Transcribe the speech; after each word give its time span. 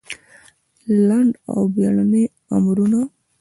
لنډ 1.07 1.31
او 1.51 1.59
بېړني 1.73 2.23
امرونه 2.55 2.99